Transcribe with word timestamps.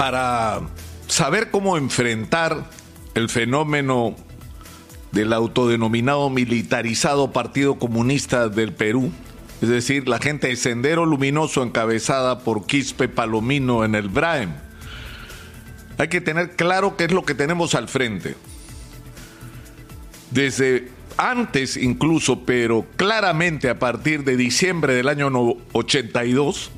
para 0.00 0.62
saber 1.08 1.50
cómo 1.50 1.76
enfrentar 1.76 2.64
el 3.14 3.28
fenómeno 3.28 4.16
del 5.12 5.34
autodenominado 5.34 6.30
militarizado 6.30 7.32
Partido 7.32 7.78
Comunista 7.78 8.48
del 8.48 8.72
Perú, 8.72 9.12
es 9.60 9.68
decir, 9.68 10.08
la 10.08 10.18
gente 10.18 10.48
de 10.48 10.56
Sendero 10.56 11.04
Luminoso 11.04 11.62
encabezada 11.62 12.38
por 12.38 12.64
Quispe 12.64 13.08
Palomino 13.08 13.84
en 13.84 13.94
el 13.94 14.08
Braem. 14.08 14.54
Hay 15.98 16.08
que 16.08 16.22
tener 16.22 16.56
claro 16.56 16.96
qué 16.96 17.04
es 17.04 17.12
lo 17.12 17.26
que 17.26 17.34
tenemos 17.34 17.74
al 17.74 17.86
frente. 17.86 18.36
Desde 20.30 20.88
antes 21.18 21.76
incluso, 21.76 22.46
pero 22.46 22.86
claramente 22.96 23.68
a 23.68 23.78
partir 23.78 24.24
de 24.24 24.38
diciembre 24.38 24.94
del 24.94 25.08
año 25.08 25.30
82, 25.72 26.70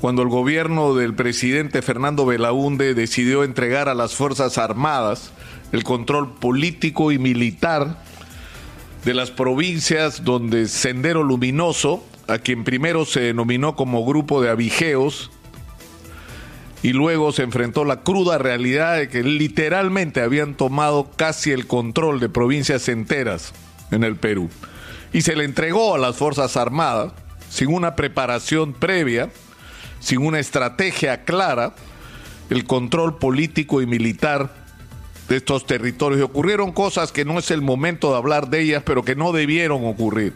cuando 0.00 0.22
el 0.22 0.28
gobierno 0.28 0.94
del 0.94 1.14
presidente 1.14 1.82
Fernando 1.82 2.26
Belaunde 2.26 2.94
decidió 2.94 3.44
entregar 3.44 3.88
a 3.88 3.94
las 3.94 4.14
Fuerzas 4.14 4.58
Armadas 4.58 5.32
el 5.72 5.82
control 5.84 6.34
político 6.34 7.10
y 7.10 7.18
militar 7.18 7.98
de 9.04 9.14
las 9.14 9.30
provincias 9.30 10.24
donde 10.24 10.68
Sendero 10.68 11.22
Luminoso, 11.22 12.04
a 12.28 12.38
quien 12.38 12.64
primero 12.64 13.04
se 13.04 13.20
denominó 13.20 13.76
como 13.76 14.04
grupo 14.04 14.40
de 14.42 14.50
abigeos, 14.50 15.30
y 16.82 16.92
luego 16.92 17.32
se 17.32 17.42
enfrentó 17.42 17.84
la 17.84 18.02
cruda 18.02 18.36
realidad 18.36 18.98
de 18.98 19.08
que 19.08 19.22
literalmente 19.22 20.20
habían 20.20 20.54
tomado 20.54 21.10
casi 21.16 21.50
el 21.50 21.66
control 21.66 22.20
de 22.20 22.28
provincias 22.28 22.88
enteras 22.88 23.54
en 23.90 24.04
el 24.04 24.16
Perú. 24.16 24.50
Y 25.12 25.22
se 25.22 25.34
le 25.34 25.44
entregó 25.44 25.94
a 25.94 25.98
las 25.98 26.16
Fuerzas 26.16 26.58
Armadas 26.58 27.12
sin 27.48 27.72
una 27.72 27.96
preparación 27.96 28.74
previa, 28.74 29.30
sin 30.04 30.18
una 30.24 30.38
estrategia 30.38 31.24
clara, 31.24 31.74
el 32.50 32.66
control 32.66 33.16
político 33.16 33.80
y 33.80 33.86
militar 33.86 34.54
de 35.30 35.36
estos 35.36 35.66
territorios. 35.66 36.20
Y 36.20 36.22
ocurrieron 36.22 36.72
cosas 36.72 37.10
que 37.10 37.24
no 37.24 37.38
es 37.38 37.50
el 37.50 37.62
momento 37.62 38.10
de 38.10 38.18
hablar 38.18 38.50
de 38.50 38.60
ellas, 38.60 38.82
pero 38.84 39.02
que 39.02 39.16
no 39.16 39.32
debieron 39.32 39.86
ocurrir. 39.86 40.34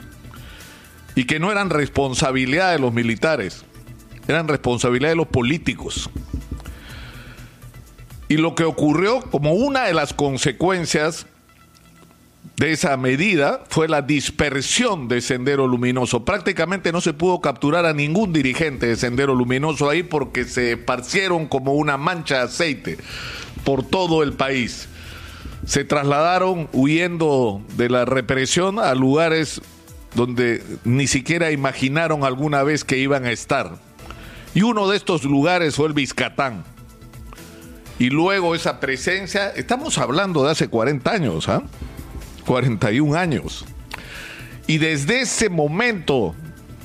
Y 1.15 1.25
que 1.25 1.39
no 1.39 1.53
eran 1.53 1.69
responsabilidad 1.69 2.73
de 2.73 2.79
los 2.79 2.95
militares, 2.95 3.67
eran 4.27 4.49
responsabilidad 4.49 5.11
de 5.11 5.17
los 5.17 5.27
políticos. 5.27 6.09
Y 8.29 8.39
lo 8.39 8.55
que 8.55 8.65
ocurrió 8.65 9.21
como 9.21 9.53
una 9.53 9.85
de 9.85 9.93
las 9.93 10.15
consecuencias 10.15 11.27
de 12.57 12.73
esa 12.73 12.97
medida 12.97 13.65
fue 13.69 13.89
la 13.89 14.03
dispersión 14.03 15.09
de 15.09 15.21
Sendero 15.21 15.67
Luminoso. 15.67 16.25
Prácticamente 16.25 16.93
no 16.93 17.01
se 17.01 17.13
pudo 17.13 17.41
capturar 17.41 17.87
a 17.87 17.93
ningún 17.93 18.33
dirigente 18.33 18.87
de 18.87 18.97
Sendero 18.97 19.35
Luminoso 19.35 19.89
ahí 19.89 20.03
porque 20.03 20.45
se 20.45 20.73
esparcieron 20.73 21.47
como 21.47 21.75
una 21.75 21.97
mancha 21.97 22.39
de 22.39 22.43
aceite 22.43 22.99
por 23.65 23.85
todo 23.85 24.23
el 24.23 24.33
país. 24.33 24.89
Se 25.67 25.85
trasladaron 25.85 26.69
huyendo 26.73 27.63
de 27.77 27.91
la 27.91 28.05
represión 28.05 28.79
a 28.79 28.95
lugares 28.95 29.61
donde 30.15 30.63
ni 30.85 31.07
siquiera 31.07 31.51
imaginaron 31.51 32.25
alguna 32.25 32.63
vez 32.63 32.85
que 32.85 32.99
iban 32.99 33.25
a 33.25 33.31
estar. 33.31 33.77
Y 34.55 34.63
uno 34.63 34.89
de 34.89 34.97
estos 34.97 35.25
lugares 35.25 35.77
fue 35.77 35.89
el 35.89 35.93
Vizcatán. 35.93 36.65
Y 37.99 38.11
luego 38.11 38.55
esa 38.55 38.81
presencia, 38.81 39.51
estamos 39.51 39.99
hablando 39.99 40.45
de 40.45 40.53
hace 40.53 40.69
40 40.69 41.11
años, 41.11 41.49
¿ah? 41.49 41.63
41 42.49 43.15
años. 43.15 43.67
Y 44.67 44.79
desde 44.79 45.21
ese 45.21 45.51
momento 45.51 46.35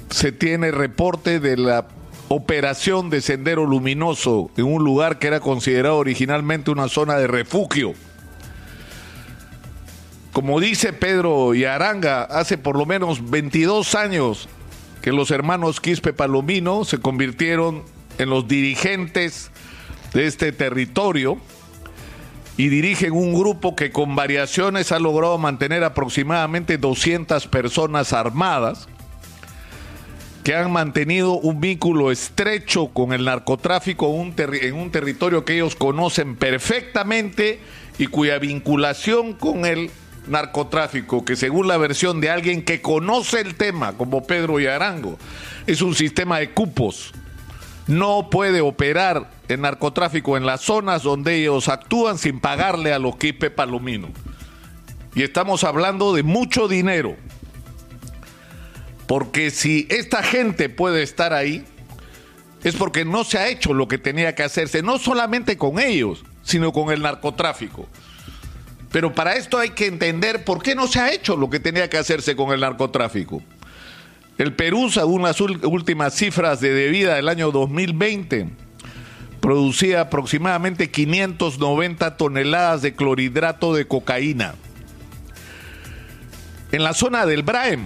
se 0.09 0.33
tiene 0.33 0.71
reporte 0.71 1.39
de 1.39 1.55
la 1.55 1.87
operación 2.27 3.09
de 3.09 3.21
Sendero 3.21 3.65
Luminoso 3.65 4.51
en 4.57 4.65
un 4.65 4.83
lugar 4.83 5.19
que 5.19 5.27
era 5.27 5.39
considerado 5.39 5.95
originalmente 5.95 6.69
una 6.69 6.89
zona 6.89 7.15
de 7.15 7.27
refugio. 7.27 7.93
Como 10.33 10.59
dice 10.59 10.91
Pedro 10.91 11.53
Yaranga, 11.53 12.23
hace 12.23 12.57
por 12.57 12.77
lo 12.77 12.85
menos 12.85 13.29
22 13.29 13.95
años 13.95 14.49
que 15.01 15.13
los 15.13 15.31
hermanos 15.31 15.79
Quispe 15.79 16.11
Palomino 16.11 16.83
se 16.83 16.97
convirtieron 16.97 17.83
en 18.17 18.29
los 18.29 18.49
dirigentes 18.49 19.49
de 20.13 20.27
este 20.27 20.51
territorio 20.51 21.37
y 22.57 22.69
dirigen 22.69 23.13
un 23.13 23.33
grupo 23.33 23.75
que 23.75 23.91
con 23.91 24.15
variaciones 24.15 24.91
ha 24.91 24.99
logrado 24.99 25.37
mantener 25.37 25.83
aproximadamente 25.83 26.77
200 26.77 27.47
personas 27.47 28.13
armadas 28.13 28.87
que 30.43 30.55
han 30.55 30.71
mantenido 30.71 31.33
un 31.33 31.61
vínculo 31.61 32.11
estrecho 32.11 32.87
con 32.87 33.13
el 33.13 33.23
narcotráfico 33.25 34.07
en 34.37 34.75
un 34.75 34.91
territorio 34.91 35.45
que 35.45 35.55
ellos 35.55 35.75
conocen 35.75 36.35
perfectamente 36.35 37.61
y 37.97 38.07
cuya 38.07 38.39
vinculación 38.39 39.33
con 39.33 39.65
el 39.65 39.89
narcotráfico, 40.27 41.23
que 41.23 41.35
según 41.35 41.67
la 41.67 41.77
versión 41.77 42.19
de 42.21 42.29
alguien 42.29 42.63
que 42.63 42.81
conoce 42.81 43.39
el 43.39 43.55
tema, 43.55 43.93
como 43.93 44.23
Pedro 44.23 44.59
Yarango, 44.59 45.17
es 45.65 45.81
un 45.81 45.95
sistema 45.95 46.39
de 46.39 46.51
cupos. 46.51 47.13
No 47.87 48.29
puede 48.29 48.61
operar 48.61 49.29
narcotráfico 49.61 50.37
en 50.37 50.45
las 50.45 50.61
zonas 50.61 51.03
donde 51.03 51.35
ellos 51.35 51.67
actúan 51.69 52.17
sin 52.17 52.39
pagarle 52.39 52.93
a 52.93 52.99
los 52.99 53.17
Quipe 53.17 53.49
Palomino. 53.49 54.09
Y 55.15 55.23
estamos 55.23 55.63
hablando 55.63 56.13
de 56.13 56.23
mucho 56.23 56.67
dinero. 56.67 57.15
Porque 59.07 59.51
si 59.51 59.87
esta 59.89 60.23
gente 60.23 60.69
puede 60.69 61.03
estar 61.03 61.33
ahí, 61.33 61.65
es 62.63 62.75
porque 62.75 63.05
no 63.05 63.23
se 63.23 63.37
ha 63.37 63.49
hecho 63.49 63.73
lo 63.73 63.87
que 63.87 63.97
tenía 63.97 64.35
que 64.35 64.43
hacerse, 64.43 64.81
no 64.81 64.97
solamente 64.97 65.57
con 65.57 65.79
ellos, 65.79 66.23
sino 66.41 66.71
con 66.71 66.91
el 66.91 67.01
narcotráfico. 67.01 67.87
Pero 68.91 69.13
para 69.13 69.35
esto 69.35 69.57
hay 69.57 69.71
que 69.71 69.87
entender 69.87 70.45
por 70.45 70.61
qué 70.61 70.75
no 70.75 70.87
se 70.87 70.99
ha 70.99 71.11
hecho 71.11 71.35
lo 71.35 71.49
que 71.49 71.59
tenía 71.59 71.89
que 71.89 71.97
hacerse 71.97 72.35
con 72.35 72.53
el 72.53 72.61
narcotráfico. 72.61 73.41
El 74.37 74.55
Perú, 74.55 74.89
según 74.89 75.23
las 75.23 75.41
últimas 75.41 76.15
cifras 76.15 76.59
de 76.59 76.73
debida 76.73 77.15
del 77.15 77.29
año 77.29 77.51
2020, 77.51 78.49
producía 79.43 79.99
aproximadamente 79.99 80.89
590 80.89 82.15
toneladas 82.15 82.81
de 82.81 82.95
clorhidrato 82.95 83.73
de 83.73 83.85
cocaína. 83.85 84.55
En 86.71 86.81
la 86.81 86.93
zona 86.93 87.25
del 87.25 87.43
Braem, 87.43 87.81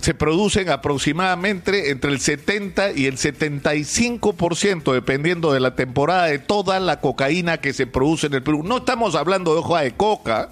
se 0.00 0.14
producen 0.14 0.70
aproximadamente 0.70 1.90
entre 1.90 2.12
el 2.12 2.18
70 2.18 2.92
y 2.92 3.04
el 3.04 3.18
75%, 3.18 4.94
dependiendo 4.94 5.52
de 5.52 5.60
la 5.60 5.76
temporada, 5.76 6.28
de 6.28 6.38
toda 6.38 6.80
la 6.80 6.98
cocaína 6.98 7.58
que 7.58 7.74
se 7.74 7.86
produce 7.86 8.28
en 8.28 8.32
el 8.32 8.42
Perú. 8.42 8.62
No 8.64 8.78
estamos 8.78 9.16
hablando 9.16 9.52
de 9.52 9.58
hoja 9.58 9.82
de 9.82 9.92
coca, 9.92 10.48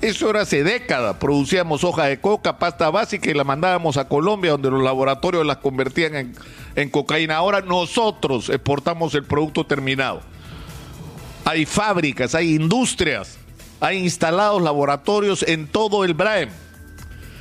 eso 0.00 0.30
era 0.30 0.42
hace 0.42 0.64
décadas. 0.64 1.16
Producíamos 1.16 1.84
hoja 1.84 2.06
de 2.06 2.20
coca, 2.20 2.58
pasta 2.58 2.90
básica 2.90 3.30
y 3.30 3.34
la 3.34 3.44
mandábamos 3.44 3.96
a 3.96 4.08
Colombia, 4.08 4.52
donde 4.52 4.70
los 4.70 4.82
laboratorios 4.82 5.46
las 5.46 5.58
convertían 5.58 6.14
en, 6.14 6.34
en 6.76 6.90
cocaína. 6.90 7.36
Ahora 7.36 7.60
nosotros 7.60 8.48
exportamos 8.48 9.14
el 9.14 9.24
producto 9.24 9.64
terminado. 9.64 10.20
Hay 11.44 11.66
fábricas, 11.66 12.34
hay 12.34 12.54
industrias, 12.54 13.38
hay 13.80 13.98
instalados 13.98 14.62
laboratorios 14.62 15.42
en 15.42 15.66
todo 15.66 16.04
el 16.04 16.14
Braem 16.14 16.50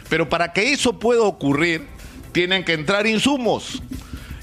pero 0.10 0.28
para 0.28 0.52
que 0.52 0.74
eso 0.74 1.00
pueda 1.00 1.22
ocurrir, 1.22 1.88
tienen 2.32 2.66
que 2.66 2.74
entrar 2.74 3.08
insumos. 3.08 3.82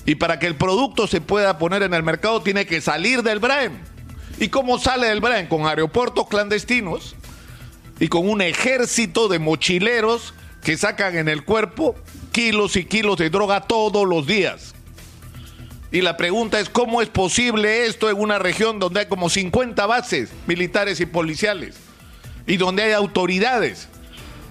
Y 0.07 0.15
para 0.15 0.39
que 0.39 0.47
el 0.47 0.55
producto 0.55 1.09
se 1.09 1.21
pueda 1.21 1.59
poner 1.59 1.83
en 1.83 1.93
el 1.93 2.05
mercado, 2.05 2.41
tiene 2.41 2.65
que 2.65 2.81
salir 2.81 3.25
del 3.25 3.41
Braem. 3.41 3.73
¿Y 4.39 4.49
cómo 4.49 4.79
sale 4.79 5.09
del 5.09 5.21
Braem? 5.21 5.49
Con 5.49 5.67
aeropuertos 5.67 6.29
clandestinos 6.29 7.17
y 7.99 8.09
con 8.09 8.29
un 8.29 8.43
ejército 8.43 9.29
de 9.29 9.39
mochileros 9.39 10.35
que 10.63 10.77
sacan 10.77 11.17
en 11.17 11.29
el 11.29 11.45
cuerpo 11.45 11.95
kilos 12.33 12.77
y 12.77 12.85
kilos 12.85 13.17
de 13.17 13.31
droga 13.31 13.63
todos 13.63 14.07
los 14.07 14.27
días. 14.27 14.75
Y 15.93 16.03
la 16.03 16.17
pregunta 16.17 16.61
es, 16.61 16.69
¿cómo 16.69 17.01
es 17.01 17.09
posible 17.09 17.87
esto 17.87 18.11
en 18.11 18.19
una 18.19 18.39
región 18.39 18.79
donde 18.79 19.01
hay 19.01 19.07
como 19.07 19.31
50 19.31 19.87
bases 19.87 20.31
militares 20.47 21.01
y 21.01 21.07
policiales? 21.07 21.77
Y 22.47 22.57
donde 22.59 22.83
hay 22.83 22.93
autoridades 22.93 23.89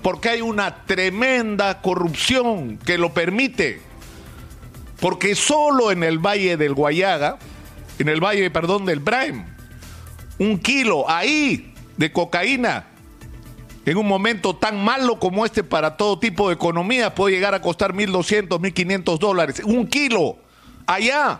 porque 0.06 0.30
hay 0.30 0.42
una 0.42 0.86
tremenda 0.86 1.82
corrupción 1.82 2.78
que 2.78 3.00
lo 3.00 3.16
permite. 3.16 3.82
Porque 5.00 5.34
solo 5.34 5.92
en 5.92 6.04
el 6.04 6.20
Valle 6.20 6.58
del 6.58 6.76
Guayaga, 6.76 7.40
en 7.98 8.10
el 8.10 8.24
Valle, 8.24 8.52
perdón, 8.52 8.86
del 8.86 9.00
Braem, 9.00 9.48
un 10.38 10.60
kilo 10.60 11.10
ahí 11.10 11.74
de 11.98 12.12
cocaína, 12.12 12.86
en 13.86 13.98
un 13.98 14.08
momento 14.08 14.56
tan 14.56 14.84
malo 14.84 15.20
como 15.20 15.46
este 15.46 15.64
para 15.64 15.98
todo 15.98 16.20
tipo 16.20 16.48
de 16.48 16.56
economía, 16.56 17.14
puede 17.14 17.36
llegar 17.36 17.54
a 17.54 17.62
costar 17.62 17.94
1.200, 17.94 18.60
1.500 18.60 19.20
dólares. 19.20 19.62
Un 19.64 19.88
kilo 19.88 20.38
allá. 20.88 21.40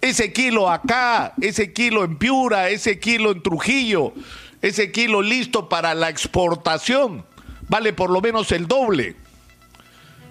Ese 0.00 0.32
kilo 0.32 0.68
acá, 0.68 1.32
ese 1.40 1.72
kilo 1.72 2.04
en 2.04 2.18
Piura, 2.18 2.68
ese 2.68 3.00
kilo 3.00 3.32
en 3.32 3.42
Trujillo, 3.42 4.12
ese 4.60 4.92
kilo 4.92 5.22
listo 5.22 5.68
para 5.70 5.94
la 5.94 6.10
exportación 6.10 7.24
vale 7.68 7.92
por 7.92 8.10
lo 8.10 8.20
menos 8.20 8.52
el 8.52 8.66
doble. 8.66 9.16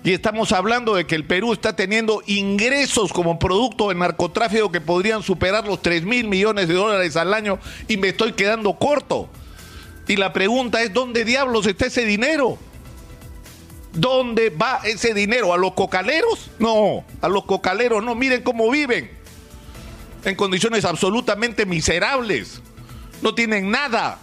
Y 0.04 0.12
estamos 0.12 0.52
hablando 0.52 0.96
de 0.96 1.06
que 1.06 1.16
el 1.16 1.26
Perú 1.26 1.54
está 1.54 1.76
teniendo 1.76 2.22
ingresos 2.28 3.14
como 3.14 3.40
producto 3.40 3.88
del 3.88 4.00
narcotráfico 4.00 4.72
que 4.72 4.82
podrían 4.82 5.24
superar 5.24 5.66
los 5.66 5.82
3 5.82 6.04
mil 6.04 6.28
millones 6.28 6.68
de 6.68 6.74
dólares 6.74 7.16
al 7.16 7.34
año 7.34 7.58
y 7.88 7.96
me 7.98 8.10
estoy 8.10 8.34
quedando 8.34 8.74
corto. 8.74 9.30
Y 10.08 10.18
la 10.18 10.34
pregunta 10.34 10.82
es, 10.82 10.94
¿dónde 10.94 11.24
diablos 11.24 11.66
está 11.66 11.86
ese 11.86 12.06
dinero? 12.06 12.58
¿Dónde 13.94 14.50
va 14.50 14.82
ese 14.84 15.14
dinero? 15.14 15.54
¿A 15.54 15.58
los 15.58 15.74
cocaleros? 15.74 16.50
No, 16.60 17.06
a 17.22 17.30
los 17.30 17.46
cocaleros 17.46 18.04
no. 18.04 18.16
Miren 18.16 18.42
cómo 18.42 18.70
viven. 18.70 19.12
En 20.26 20.36
condiciones 20.36 20.84
absolutamente 20.84 21.66
miserables. 21.66 22.62
No 23.22 23.36
tienen 23.36 23.70
nada. 23.70 24.20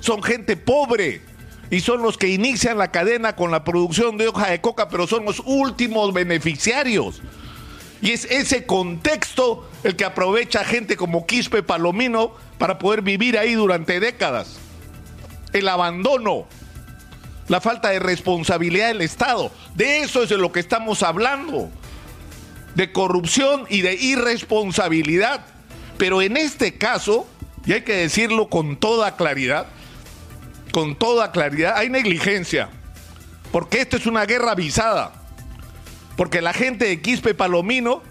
Son 0.00 0.22
gente 0.22 0.56
pobre 0.56 1.22
y 1.70 1.80
son 1.80 2.02
los 2.02 2.18
que 2.18 2.28
inician 2.28 2.76
la 2.76 2.90
cadena 2.90 3.34
con 3.34 3.50
la 3.50 3.64
producción 3.64 4.18
de 4.18 4.28
hoja 4.28 4.50
de 4.50 4.60
coca, 4.60 4.88
pero 4.88 5.06
son 5.06 5.24
los 5.24 5.40
últimos 5.46 6.12
beneficiarios. 6.12 7.22
Y 8.02 8.10
es 8.10 8.26
ese 8.26 8.66
contexto 8.66 9.68
el 9.84 9.96
que 9.96 10.04
aprovecha 10.04 10.64
gente 10.64 10.96
como 10.96 11.24
Quispe 11.24 11.62
Palomino 11.62 12.34
para 12.58 12.78
poder 12.78 13.00
vivir 13.00 13.38
ahí 13.38 13.54
durante 13.54 14.00
décadas. 14.00 14.58
El 15.52 15.68
abandono, 15.68 16.46
la 17.48 17.60
falta 17.60 17.90
de 17.90 17.98
responsabilidad 17.98 18.88
del 18.88 19.02
Estado, 19.02 19.50
de 19.74 20.00
eso 20.00 20.22
es 20.22 20.28
de 20.28 20.38
lo 20.38 20.52
que 20.52 20.60
estamos 20.60 21.02
hablando. 21.02 21.70
De 22.74 22.90
corrupción 22.90 23.66
y 23.68 23.82
de 23.82 23.94
irresponsabilidad. 23.94 25.44
Pero 25.98 26.22
en 26.22 26.36
este 26.36 26.78
caso, 26.78 27.26
y 27.66 27.72
hay 27.74 27.82
que 27.82 27.96
decirlo 27.96 28.48
con 28.48 28.76
toda 28.76 29.16
claridad, 29.16 29.66
con 30.72 30.96
toda 30.96 31.32
claridad, 31.32 31.74
hay 31.76 31.90
negligencia, 31.90 32.70
porque 33.52 33.82
esto 33.82 33.98
es 33.98 34.06
una 34.06 34.24
guerra 34.24 34.52
avisada, 34.52 35.12
porque 36.16 36.40
la 36.40 36.54
gente 36.54 36.86
de 36.86 37.02
Quispe 37.02 37.34
Palomino 37.34 38.02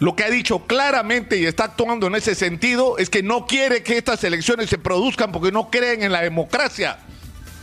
lo 0.00 0.14
que 0.14 0.24
ha 0.24 0.30
dicho 0.30 0.60
claramente 0.66 1.38
y 1.38 1.46
está 1.46 1.64
actuando 1.64 2.06
en 2.06 2.14
ese 2.14 2.34
sentido 2.34 2.98
es 2.98 3.10
que 3.10 3.22
no 3.22 3.46
quiere 3.46 3.82
que 3.82 3.98
estas 3.98 4.22
elecciones 4.24 4.70
se 4.70 4.78
produzcan 4.78 5.32
porque 5.32 5.50
no 5.50 5.70
creen 5.70 6.02
en 6.02 6.12
la 6.12 6.22
democracia. 6.22 6.98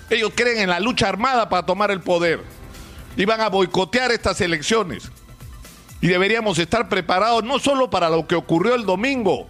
Ellos 0.10 0.34
creen 0.36 0.60
en 0.60 0.70
la 0.70 0.80
lucha 0.80 1.08
armada 1.08 1.50
para 1.50 1.66
tomar 1.66 1.92
el 1.92 2.02
poder 2.02 2.42
y 3.16 3.26
van 3.26 3.42
a 3.42 3.50
boicotear 3.50 4.12
estas 4.12 4.42
elecciones. 4.42 5.12
Y 6.02 6.08
deberíamos 6.08 6.60
estar 6.60 6.90
preparados 6.90 7.44
no 7.44 7.58
solo 7.60 7.90
para 7.90 8.10
lo 8.10 8.28
que 8.28 8.36
ocurrió 8.36 8.76
el 8.76 8.86
domingo, 8.86 9.48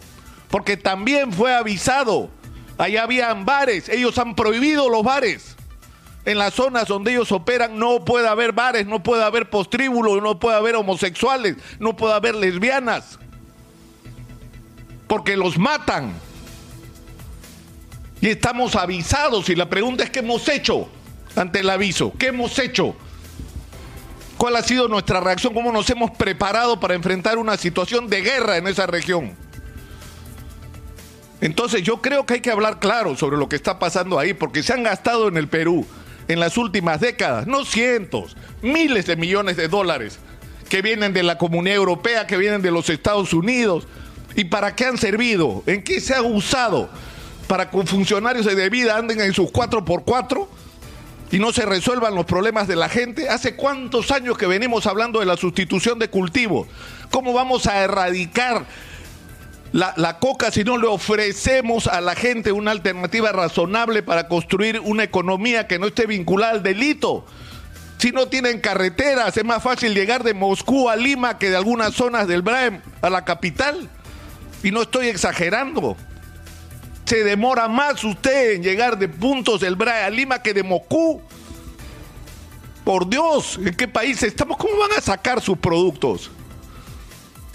porque 0.50 0.78
también 0.78 1.34
fue 1.34 1.54
avisado 1.54 2.30
Allá 2.78 3.04
habían 3.04 3.46
bares, 3.46 3.88
ellos 3.90 4.18
han 4.18 4.36
prohibido 4.36 4.90
los 4.90 5.04
bares. 5.04 5.55
En 6.26 6.40
las 6.40 6.56
zonas 6.56 6.88
donde 6.88 7.12
ellos 7.12 7.32
operan 7.32 7.78
no 7.78 8.04
puede 8.04 8.28
haber 8.28 8.52
bares, 8.52 8.88
no 8.88 9.04
puede 9.04 9.24
haber 9.24 9.50
postríbulos, 9.50 10.24
no 10.24 10.40
puede 10.40 10.58
haber 10.58 10.76
homosexuales, 10.76 11.56
no 11.80 11.96
puede 11.96 12.16
haber 12.16 12.34
lesbianas. 12.34 13.20
Porque 15.08 15.38
los 15.38 15.60
matan. 15.60 16.14
Y 18.22 18.30
estamos 18.30 18.76
avisados 18.76 19.50
y 19.50 19.56
la 19.56 19.70
pregunta 19.70 20.04
es 20.04 20.10
qué 20.10 20.20
hemos 20.20 20.50
hecho 20.50 20.90
ante 21.36 21.60
el 21.60 21.70
aviso. 21.70 22.12
¿Qué 22.18 22.28
hemos 22.28 22.58
hecho? 22.58 22.96
¿Cuál 24.38 24.56
ha 24.56 24.64
sido 24.64 24.88
nuestra 24.88 25.20
reacción? 25.20 25.54
¿Cómo 25.54 25.72
nos 25.72 25.88
hemos 25.92 26.10
preparado 26.10 26.80
para 26.80 26.96
enfrentar 26.96 27.38
una 27.38 27.56
situación 27.56 28.08
de 28.08 28.22
guerra 28.22 28.58
en 28.58 28.68
esa 28.68 28.88
región? 28.88 29.36
Entonces 31.40 31.84
yo 31.84 32.02
creo 32.02 32.26
que 32.26 32.36
hay 32.36 32.42
que 32.42 32.50
hablar 32.50 32.80
claro 32.80 33.16
sobre 33.16 33.38
lo 33.38 33.48
que 33.48 33.56
está 33.56 33.78
pasando 33.78 34.18
ahí, 34.18 34.34
porque 34.34 34.64
se 34.64 34.74
han 34.74 34.82
gastado 34.82 35.28
en 35.28 35.38
el 35.38 35.48
Perú 35.48 35.86
en 36.28 36.40
las 36.40 36.58
últimas 36.58 37.00
décadas, 37.00 37.48
no 37.48 37.66
cientos, 37.66 38.36
miles 38.62 39.06
de 39.06 39.16
millones 39.16 39.58
de 39.58 39.68
dólares 39.68 40.20
que 40.70 40.82
vienen 40.82 41.14
de 41.14 41.24
la 41.24 41.38
Comunidad 41.38 41.76
Europea, 41.76 42.28
que 42.28 42.38
vienen 42.38 42.62
de 42.62 42.72
los 42.72 42.90
Estados 42.90 43.34
Unidos. 43.34 43.88
¿Y 44.36 44.46
para 44.46 44.76
qué 44.76 44.86
han 44.86 44.98
servido? 44.98 45.64
¿En 45.66 45.84
qué 45.84 46.02
se 46.02 46.16
ha 46.16 46.22
usado? 46.22 46.90
¿Para 47.48 47.70
que 47.70 47.86
funcionarios 47.86 48.46
de 48.46 48.70
vida 48.70 48.98
anden 48.98 49.22
en 49.22 49.34
sus 49.34 49.50
4x4 49.52 50.48
y 51.32 51.40
no 51.40 51.54
se 51.54 51.66
resuelvan 51.66 52.16
los 52.16 52.26
problemas 52.26 52.68
de 52.68 52.76
la 52.76 52.90
gente? 52.90 53.30
¿Hace 53.30 53.56
cuántos 53.56 54.12
años 54.12 54.38
que 54.38 54.48
venimos 54.48 54.88
hablando 54.88 55.20
de 55.20 55.28
la 55.28 55.38
sustitución 55.38 56.00
de 56.00 56.10
cultivos? 56.10 56.68
¿Cómo 57.12 57.34
vamos 57.34 57.68
a 57.68 57.84
erradicar 57.84 58.66
la, 59.76 60.20
coca 60.20 60.52
si 60.52 60.64
no 60.64 60.78
le 60.78 60.88
ofrecemos 60.88 61.88
a 61.88 62.00
la 62.00 62.16
gente 62.16 62.54
una 62.54 62.72
alternativa 62.72 63.34
razonable 63.34 64.04
para 64.04 64.30
construir 64.30 64.80
una 64.80 65.04
economía 65.04 65.68
que 65.68 65.80
no 65.80 65.88
esté 65.88 66.06
vinculada 66.06 66.54
al 66.54 66.64
delito. 66.64 67.26
Si 67.98 68.12
no 68.12 68.30
tienen 68.30 68.62
carreteras, 68.62 69.36
es 69.36 69.44
más 69.44 69.62
fácil 69.62 69.94
llegar 69.94 70.24
de 70.24 70.34
Moscú 70.34 70.90
a 70.90 70.96
Lima 70.96 71.38
que 71.38 71.50
de 71.50 71.58
algunas 71.58 71.94
zonas 71.94 72.26
del 72.26 72.42
Braem 72.42 72.82
a 73.02 73.10
la 73.10 73.26
capital. 73.26 73.90
Y 74.64 74.72
no 74.72 74.84
estoy 74.84 75.08
exagerando. 75.08 75.98
Se 77.04 77.26
demora 77.26 77.68
más 77.68 78.02
usted 78.06 78.54
en 78.54 78.64
llegar 78.64 78.98
de 78.98 79.10
puntos 79.10 79.60
del 79.60 79.76
Braem 79.76 80.06
a 80.06 80.10
Lima 80.10 80.42
que 80.42 80.54
de 80.54 80.64
Moscú. 80.64 81.22
Por 82.86 83.10
Dios, 83.10 83.60
¿en 83.62 83.76
qué 83.76 83.90
país 83.90 84.24
estamos? 84.24 84.56
¿Cómo 84.56 84.78
van 84.78 84.98
a 84.98 85.02
sacar 85.02 85.42
sus 85.42 85.58
productos? 85.58 86.32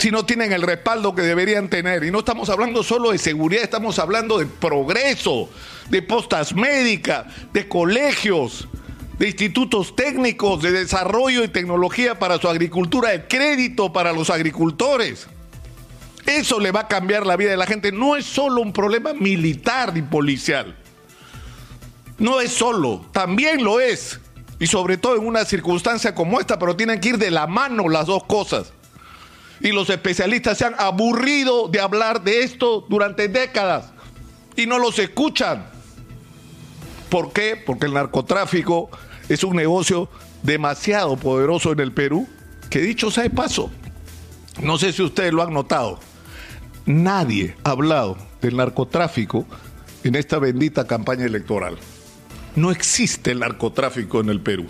Si 0.01 0.11
no 0.11 0.25
tienen 0.25 0.53
el 0.53 0.63
respaldo 0.63 1.15
que 1.15 1.21
deberían 1.21 1.69
tener. 1.69 2.05
Y 2.05 2.11
no 2.11 2.21
estamos 2.21 2.49
hablando 2.49 2.83
solo 2.83 3.11
de 3.11 3.19
seguridad, 3.19 3.63
estamos 3.63 3.99
hablando 3.99 4.39
de 4.39 4.47
progreso, 4.47 5.51
de 5.91 6.01
postas 6.01 6.55
médicas, 6.55 7.27
de 7.53 7.69
colegios, 7.69 8.67
de 9.19 9.27
institutos 9.27 9.95
técnicos, 9.95 10.63
de 10.63 10.73
desarrollo 10.73 11.45
y 11.45 11.49
tecnología 11.49 12.19
para 12.19 12.39
su 12.39 12.49
agricultura, 12.49 13.11
de 13.11 13.29
crédito 13.29 13.93
para 13.93 14.15
los 14.15 14.31
agricultores. 14.31 15.27
Eso 16.25 16.61
le 16.61 16.73
va 16.73 16.81
a 16.81 16.89
cambiar 16.89 17.27
la 17.27 17.37
vida 17.37 17.51
de 17.51 17.59
la 17.59 17.67
gente. 17.67 17.93
No 17.93 18.17
es 18.17 18.25
solo 18.25 18.63
un 18.63 18.73
problema 18.73 19.13
militar 19.13 19.93
ni 19.93 20.01
policial. 20.01 20.77
No 22.17 22.41
es 22.41 22.53
solo, 22.53 23.05
también 23.13 23.63
lo 23.63 23.81
es. 23.81 24.19
Y 24.59 24.67
sobre 24.67 24.97
todo 24.97 25.17
en 25.17 25.27
una 25.27 25.45
circunstancia 25.45 26.15
como 26.15 26.41
esta, 26.41 26.59
pero 26.59 26.75
tienen 26.75 27.01
que 27.01 27.11
ir 27.11 27.19
de 27.19 27.31
la 27.31 27.47
mano 27.47 27.91
las 27.91 28.07
dos 28.07 28.25
cosas 28.25 28.73
y 29.61 29.73
los 29.73 29.91
especialistas 29.91 30.59
se 30.59 30.65
han 30.65 30.75
aburrido 30.79 31.69
de 31.69 31.81
hablar 31.81 32.23
de 32.23 32.43
esto 32.43 32.87
durante 32.89 33.29
décadas 33.29 33.93
y 34.57 34.67
no 34.67 34.79
los 34.79 34.99
escuchan. 34.99 35.71
¿Por 37.09 37.33
qué? 37.33 37.57
Porque 37.65 37.87
el 37.87 37.95
narcotráfico 37.95 38.91
es 39.29 39.45
un 39.45 39.57
negocio 39.57 40.09
demasiado 40.43 41.17
poderoso 41.17 41.73
en 41.73 41.81
el 41.81 41.93
Perú, 41.93 42.29
que 42.71 42.81
dicho 42.81 43.11
sea 43.11 43.25
de 43.25 43.31
paso, 43.31 43.71
no 44.63 44.79
sé 44.79 44.93
si 44.93 45.03
ustedes 45.03 45.33
lo 45.33 45.43
han 45.43 45.53
notado, 45.53 46.01
nadie 46.87 47.57
ha 47.65 47.71
hablado 47.71 48.17
del 48.41 48.57
narcotráfico 48.57 49.47
en 50.05 50.15
esta 50.15 50.39
bendita 50.39 50.87
campaña 50.87 51.25
electoral. 51.25 51.79
No 52.57 52.71
existe 52.71 53.31
el 53.31 53.41
narcotráfico 53.41 54.21
en 54.21 54.29
el 54.29 54.41
Perú. 54.41 54.67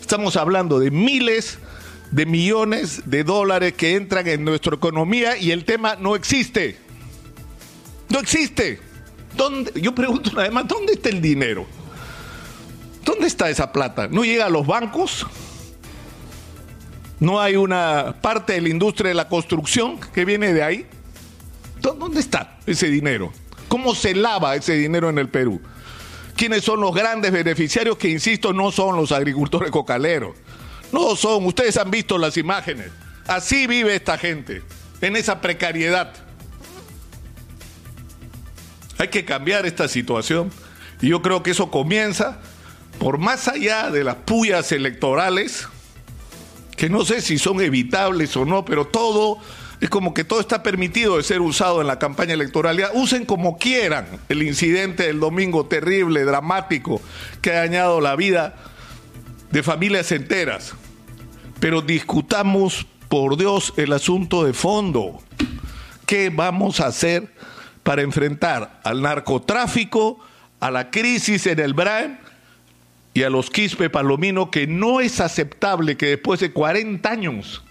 Estamos 0.00 0.36
hablando 0.36 0.78
de 0.78 0.90
miles 0.90 1.58
de 2.10 2.26
millones 2.26 3.02
de 3.06 3.24
dólares 3.24 3.74
que 3.74 3.94
entran 3.94 4.26
en 4.28 4.44
nuestra 4.44 4.74
economía 4.74 5.36
y 5.36 5.50
el 5.50 5.64
tema 5.64 5.96
no 5.96 6.16
existe. 6.16 6.78
No 8.08 8.18
existe. 8.20 8.80
¿Dónde? 9.36 9.72
Yo 9.80 9.94
pregunto 9.94 10.30
vez 10.34 10.50
más, 10.50 10.66
¿dónde 10.66 10.94
está 10.94 11.10
el 11.10 11.20
dinero? 11.20 11.66
¿Dónde 13.04 13.26
está 13.26 13.50
esa 13.50 13.72
plata? 13.72 14.08
¿No 14.08 14.24
llega 14.24 14.46
a 14.46 14.50
los 14.50 14.66
bancos? 14.66 15.26
¿No 17.20 17.40
hay 17.40 17.56
una 17.56 18.16
parte 18.20 18.54
de 18.54 18.60
la 18.60 18.68
industria 18.68 19.08
de 19.08 19.14
la 19.14 19.28
construcción 19.28 19.98
que 20.12 20.24
viene 20.24 20.52
de 20.52 20.62
ahí? 20.62 20.86
¿Dónde 21.80 22.20
está 22.20 22.58
ese 22.66 22.88
dinero? 22.88 23.32
¿Cómo 23.68 23.94
se 23.94 24.14
lava 24.14 24.56
ese 24.56 24.74
dinero 24.74 25.10
en 25.10 25.18
el 25.18 25.28
Perú? 25.28 25.60
¿Quiénes 26.36 26.64
son 26.64 26.80
los 26.80 26.94
grandes 26.94 27.32
beneficiarios 27.32 27.96
que, 27.98 28.08
insisto, 28.08 28.52
no 28.52 28.70
son 28.70 28.96
los 28.96 29.12
agricultores 29.12 29.70
cocaleros? 29.70 30.36
No 30.92 31.16
son, 31.16 31.46
ustedes 31.46 31.76
han 31.76 31.90
visto 31.90 32.18
las 32.18 32.36
imágenes. 32.36 32.90
Así 33.26 33.66
vive 33.66 33.94
esta 33.94 34.16
gente, 34.16 34.62
en 35.00 35.16
esa 35.16 35.40
precariedad. 35.40 36.14
Hay 38.98 39.08
que 39.08 39.24
cambiar 39.24 39.66
esta 39.66 39.86
situación 39.86 40.50
y 41.00 41.08
yo 41.08 41.22
creo 41.22 41.42
que 41.42 41.52
eso 41.52 41.70
comienza 41.70 42.38
por 42.98 43.18
más 43.18 43.46
allá 43.46 43.90
de 43.90 44.02
las 44.02 44.16
pullas 44.16 44.72
electorales, 44.72 45.68
que 46.76 46.88
no 46.88 47.04
sé 47.04 47.20
si 47.20 47.38
son 47.38 47.60
evitables 47.60 48.36
o 48.36 48.44
no, 48.44 48.64
pero 48.64 48.86
todo 48.86 49.38
es 49.80 49.88
como 49.88 50.12
que 50.14 50.24
todo 50.24 50.40
está 50.40 50.62
permitido 50.62 51.16
de 51.16 51.22
ser 51.22 51.40
usado 51.40 51.80
en 51.80 51.86
la 51.86 52.00
campaña 52.00 52.34
electoral. 52.34 52.76
Ya 52.76 52.90
usen 52.94 53.24
como 53.24 53.58
quieran 53.58 54.06
el 54.28 54.42
incidente 54.42 55.04
del 55.04 55.20
domingo 55.20 55.66
terrible, 55.66 56.24
dramático, 56.24 57.00
que 57.40 57.50
ha 57.52 57.60
dañado 57.60 58.00
la 58.00 58.16
vida 58.16 58.56
de 59.50 59.62
familias 59.62 60.12
enteras. 60.12 60.74
Pero 61.60 61.82
discutamos, 61.82 62.86
por 63.08 63.36
Dios, 63.36 63.72
el 63.76 63.92
asunto 63.92 64.44
de 64.44 64.52
fondo. 64.52 65.20
¿Qué 66.06 66.30
vamos 66.30 66.80
a 66.80 66.86
hacer 66.86 67.32
para 67.82 68.02
enfrentar 68.02 68.80
al 68.84 69.02
narcotráfico, 69.02 70.18
a 70.60 70.70
la 70.70 70.90
crisis 70.90 71.46
en 71.46 71.58
el 71.58 71.74
Brain 71.74 72.18
y 73.14 73.22
a 73.22 73.30
los 73.30 73.50
Quispe 73.50 73.90
Palomino 73.90 74.50
que 74.50 74.66
no 74.66 75.00
es 75.00 75.20
aceptable 75.20 75.96
que 75.96 76.06
después 76.06 76.40
de 76.40 76.52
40 76.52 77.10
años 77.10 77.62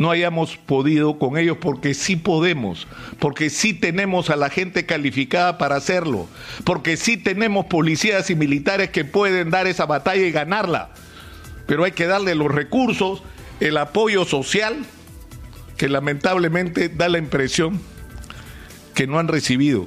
no 0.00 0.10
hayamos 0.10 0.56
podido 0.56 1.18
con 1.18 1.36
ellos 1.36 1.58
porque 1.60 1.92
sí 1.92 2.16
podemos, 2.16 2.88
porque 3.18 3.50
sí 3.50 3.74
tenemos 3.74 4.30
a 4.30 4.36
la 4.36 4.48
gente 4.48 4.86
calificada 4.86 5.58
para 5.58 5.76
hacerlo, 5.76 6.26
porque 6.64 6.96
sí 6.96 7.18
tenemos 7.18 7.66
policías 7.66 8.30
y 8.30 8.34
militares 8.34 8.88
que 8.88 9.04
pueden 9.04 9.50
dar 9.50 9.66
esa 9.66 9.84
batalla 9.84 10.22
y 10.22 10.32
ganarla. 10.32 10.88
Pero 11.66 11.84
hay 11.84 11.92
que 11.92 12.06
darle 12.06 12.34
los 12.34 12.50
recursos, 12.50 13.22
el 13.60 13.76
apoyo 13.76 14.24
social, 14.24 14.86
que 15.76 15.90
lamentablemente 15.90 16.88
da 16.88 17.10
la 17.10 17.18
impresión 17.18 17.78
que 18.94 19.06
no 19.06 19.18
han 19.18 19.28
recibido. 19.28 19.86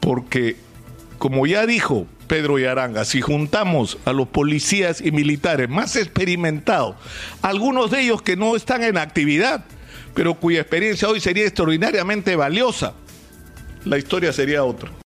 Porque, 0.00 0.56
como 1.18 1.46
ya 1.46 1.64
dijo 1.64 2.08
Pedro 2.30 2.60
Yaranga, 2.60 3.04
si 3.04 3.20
juntamos 3.20 3.98
a 4.04 4.12
los 4.12 4.28
policías 4.28 5.00
y 5.00 5.10
militares 5.10 5.68
más 5.68 5.96
experimentados, 5.96 6.94
algunos 7.42 7.90
de 7.90 8.02
ellos 8.02 8.22
que 8.22 8.36
no 8.36 8.54
están 8.54 8.84
en 8.84 8.98
actividad, 8.98 9.64
pero 10.14 10.34
cuya 10.34 10.60
experiencia 10.60 11.08
hoy 11.08 11.18
sería 11.18 11.42
extraordinariamente 11.42 12.36
valiosa, 12.36 12.94
la 13.84 13.98
historia 13.98 14.32
sería 14.32 14.62
otra. 14.62 14.92